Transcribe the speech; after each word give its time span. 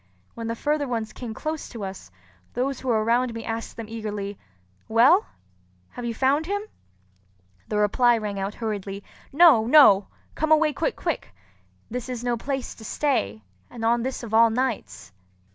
When 0.33 0.47
the 0.47 0.55
further 0.55 0.87
ones 0.87 1.13
came 1.13 1.35
close 1.35 1.69
to 1.69 1.83
us, 1.85 2.09
those 2.55 2.79
who 2.79 2.87
were 2.87 3.03
around 3.03 3.35
me 3.35 3.45
asked 3.45 3.77
them 3.77 3.85
eagerly, 3.87 4.39
"Well, 4.87 5.27
have 5.91 6.05
you 6.05 6.15
found 6.15 6.47
him?" 6.47 6.63
The 7.67 7.77
reply 7.77 8.17
rang 8.17 8.39
out 8.39 8.55
hurriedly, 8.55 9.03
"No! 9.31 9.67
no! 9.67 10.07
Come 10.33 10.51
away 10.51 10.73
quick 10.73 10.95
quick! 10.95 11.27
This 11.91 12.09
is 12.09 12.23
no 12.23 12.35
place 12.35 12.73
to 12.73 12.83
stay, 12.83 13.43
and 13.69 13.85
on 13.85 14.01
this 14.01 14.23
of 14.23 14.33
all 14.33 14.49
nights!" 14.49 15.11